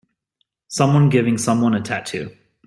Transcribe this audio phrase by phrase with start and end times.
[0.67, 2.31] Someone giving someone a tattoo